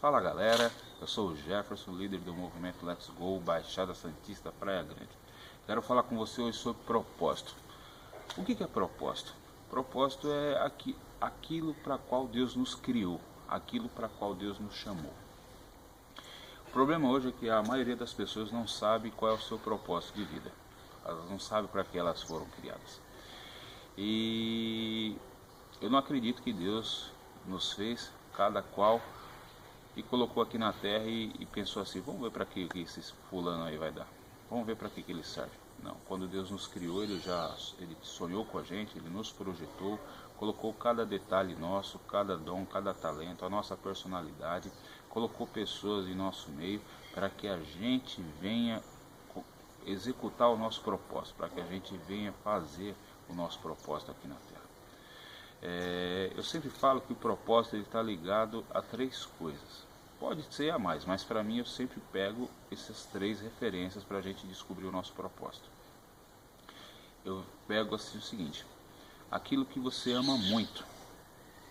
[0.00, 5.10] Fala galera, eu sou o Jefferson, líder do movimento Let's Go, Baixada Santista, Praia Grande.
[5.66, 7.52] Quero falar com você hoje sobre propósito.
[8.36, 9.34] O que é propósito?
[9.68, 15.12] Propósito é aqui, aquilo para qual Deus nos criou, aquilo para qual Deus nos chamou.
[16.68, 19.58] O problema hoje é que a maioria das pessoas não sabe qual é o seu
[19.58, 20.52] propósito de vida.
[21.04, 23.00] Elas não sabem para que elas foram criadas.
[23.96, 25.16] E
[25.80, 27.10] eu não acredito que Deus
[27.44, 29.02] nos fez, cada qual,
[29.98, 33.02] e colocou aqui na terra e, e pensou assim, vamos ver para que, que esse
[33.28, 34.06] fulano aí vai dar.
[34.48, 35.50] Vamos ver para que, que ele serve.
[35.82, 39.98] Não, quando Deus nos criou, Ele já ele sonhou com a gente, Ele nos projetou,
[40.36, 44.72] colocou cada detalhe nosso, cada dom, cada talento, a nossa personalidade,
[45.08, 46.80] colocou pessoas em nosso meio
[47.12, 48.82] para que a gente venha
[49.86, 52.94] executar o nosso propósito, para que a gente venha fazer
[53.28, 54.68] o nosso propósito aqui na Terra.
[55.60, 59.87] É, eu sempre falo que o propósito está ligado a três coisas.
[60.18, 64.20] Pode ser a mais, mas para mim eu sempre pego essas três referências para a
[64.20, 65.68] gente descobrir o nosso propósito.
[67.24, 68.66] Eu pego assim o seguinte:
[69.30, 70.84] aquilo que você ama muito.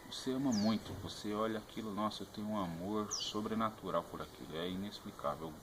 [0.09, 4.69] Você ama muito, você olha aquilo, nossa, eu tenho um amor sobrenatural por aquilo, é
[4.69, 5.47] inexplicável.
[5.47, 5.53] Eu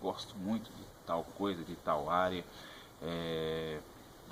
[0.00, 2.42] gosto muito de tal coisa, de tal área.
[3.02, 3.78] É,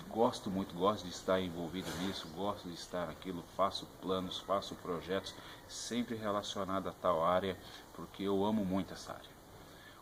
[0.08, 5.34] gosto muito, gosto de estar envolvido nisso, gosto de estar naquilo, faço planos, faço projetos,
[5.68, 7.56] sempre relacionado a tal área,
[7.94, 9.30] porque eu amo muito essa área.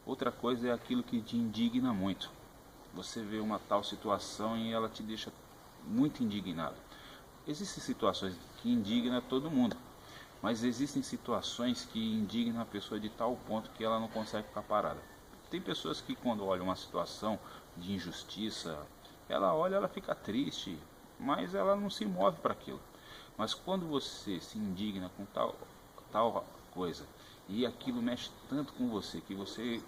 [0.05, 2.31] Outra coisa é aquilo que te indigna muito.
[2.95, 5.33] Você vê uma tal situação e ela te deixa
[5.85, 6.77] muito indignado.
[7.47, 9.77] Existem situações que indignam todo mundo,
[10.41, 14.63] mas existem situações que indignam a pessoa de tal ponto que ela não consegue ficar
[14.63, 15.01] parada.
[15.51, 17.39] Tem pessoas que quando olham uma situação
[17.77, 18.85] de injustiça,
[19.29, 20.79] ela olha, ela fica triste,
[21.19, 22.81] mas ela não se move para aquilo.
[23.37, 25.55] Mas quando você se indigna com tal,
[26.11, 27.05] tal coisa
[27.49, 29.81] e aquilo mexe tanto com você que você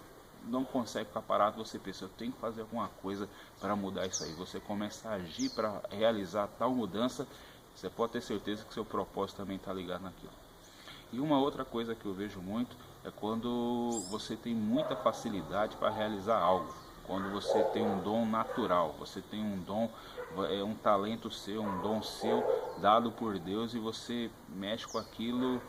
[0.45, 3.27] não consegue ficar parado, você pensa, eu tenho que fazer alguma coisa
[3.59, 4.31] para mudar isso aí.
[4.33, 7.27] Você começa a agir para realizar tal mudança,
[7.75, 10.31] você pode ter certeza que seu propósito também está ligado naquilo.
[11.11, 15.89] E uma outra coisa que eu vejo muito é quando você tem muita facilidade para
[15.89, 16.73] realizar algo
[17.09, 19.89] quando você tem um dom natural, você tem um dom,
[20.47, 22.43] é um talento seu, um dom seu
[22.77, 25.59] dado por Deus e você mexe com aquilo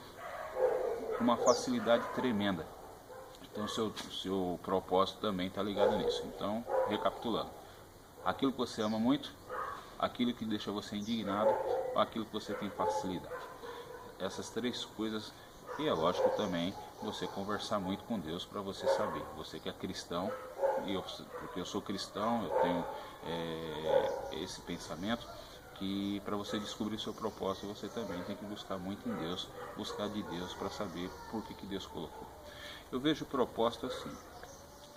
[1.16, 2.66] com uma facilidade tremenda.
[3.50, 6.22] Então seu seu propósito também está ligado nisso.
[6.26, 7.48] Então, recapitulando,
[8.22, 9.32] aquilo que você ama muito,
[9.98, 11.54] aquilo que deixa você indignado,
[11.96, 13.48] aquilo que você tem facilidade.
[14.18, 15.32] Essas três coisas
[15.78, 19.22] e é lógico também você conversar muito com Deus para você saber.
[19.36, 20.32] Você que é cristão,
[20.86, 21.02] e eu,
[21.40, 22.84] porque eu sou cristão, eu tenho
[23.26, 25.26] é, esse pensamento
[25.74, 30.10] que para você descobrir seu propósito você também tem que buscar muito em Deus, buscar
[30.10, 32.28] de Deus para saber por que, que Deus colocou.
[32.92, 34.10] Eu vejo propósito assim.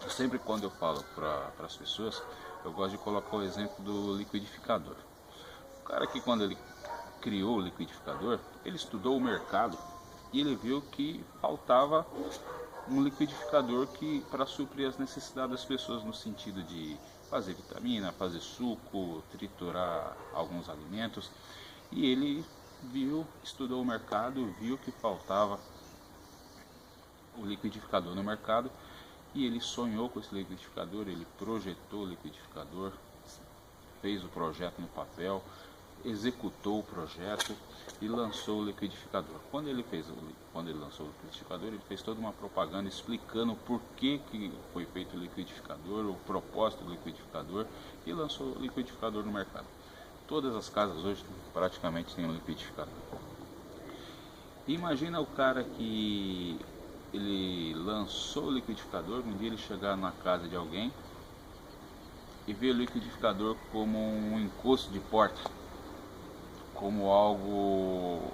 [0.09, 2.22] Sempre quando eu falo para as pessoas,
[2.66, 4.97] eu gosto de colocar o exemplo do liquidificador.
[5.80, 6.58] O cara que quando ele
[7.22, 9.78] criou o liquidificador, ele estudou o mercado
[10.34, 12.06] e ele viu que faltava
[12.90, 16.98] um liquidificador que para suprir as necessidades das pessoas no sentido de
[17.30, 21.32] fazer vitamina, fazer suco, triturar alguns alimentos.
[21.92, 22.44] E ele
[22.92, 25.60] viu, estudou o mercado, viu que faltava
[27.38, 28.70] o liquidificador no mercado
[29.34, 32.92] e ele sonhou com esse liquidificador, ele projetou o liquidificador,
[34.02, 35.44] fez o projeto no papel,
[36.06, 37.56] executou o projeto
[38.02, 39.36] e lançou o liquidificador.
[39.50, 40.06] Quando ele fez
[40.52, 44.86] quando ele lançou o liquidificador, ele fez toda uma propaganda explicando por que, que foi
[44.86, 47.66] feito o liquidificador, o propósito do liquidificador
[48.06, 49.66] e lançou o liquidificador no mercado.
[50.28, 52.94] Todas as casas hoje praticamente têm um liquidificador.
[54.68, 56.59] Imagina o cara que
[57.13, 60.92] ele lançou o liquidificador, um dia ele chegar na casa de alguém
[62.47, 65.62] e ver o liquidificador como um encosto de porta
[66.74, 68.32] como algo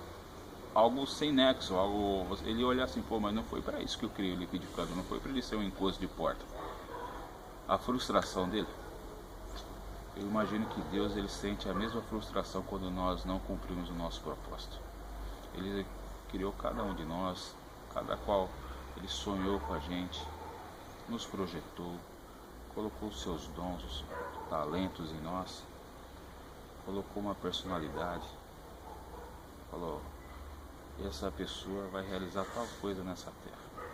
[0.73, 4.09] algo sem nexo, algo ele olhar assim, pô, mas não foi para isso que eu
[4.09, 6.43] criei o liquidificador, não foi para ele ser um encosto de porta.
[7.67, 8.67] A frustração dele.
[10.15, 14.21] Eu imagino que Deus ele sente a mesma frustração quando nós não cumprimos o nosso
[14.21, 14.79] propósito.
[15.53, 15.85] Ele
[16.29, 17.55] criou cada um de nós,
[17.93, 18.49] cada qual
[18.97, 20.21] ele sonhou com a gente,
[21.07, 21.95] nos projetou,
[22.73, 24.03] colocou seus dons, os
[24.49, 25.63] talentos em nós,
[26.89, 28.27] colocou uma personalidade,
[29.69, 30.01] falou,
[31.05, 33.93] essa pessoa vai realizar tal coisa nessa terra.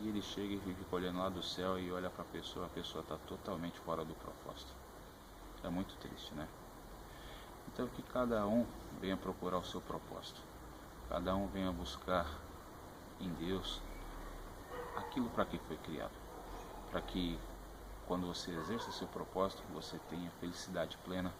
[0.00, 2.68] E ele chega e fica olhando lá do céu e olha para a pessoa, a
[2.70, 4.72] pessoa está totalmente fora do propósito.
[5.62, 6.48] É muito triste, né?
[7.68, 8.66] Então que cada um
[9.00, 10.40] venha procurar o seu propósito.
[11.08, 12.26] Cada um venha buscar
[13.20, 13.80] em Deus
[14.96, 16.18] aquilo para que foi criado.
[16.90, 17.38] Para que
[18.08, 21.32] quando você exerça seu propósito, você tenha felicidade plena,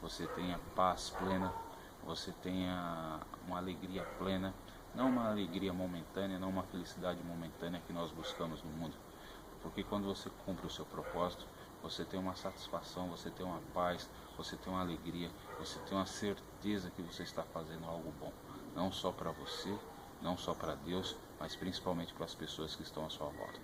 [0.00, 1.52] você tenha paz plena,
[2.04, 4.54] você tenha uma alegria plena,
[4.94, 8.94] não uma alegria momentânea, não uma felicidade momentânea que nós buscamos no mundo.
[9.62, 11.46] Porque quando você cumpre o seu propósito,
[11.82, 16.06] você tem uma satisfação, você tem uma paz, você tem uma alegria, você tem uma
[16.06, 18.32] certeza que você está fazendo algo bom,
[18.74, 19.76] não só para você,
[20.22, 23.60] não só para Deus, mas principalmente para as pessoas que estão à sua volta.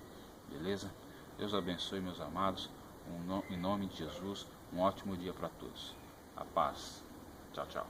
[0.49, 0.93] Beleza?
[1.39, 2.71] Deus abençoe, meus amados.
[3.09, 5.95] Um, em nome de Jesus, um ótimo dia para todos.
[6.37, 7.03] A paz.
[7.53, 7.87] Tchau, tchau.